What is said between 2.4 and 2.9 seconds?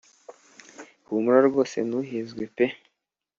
pee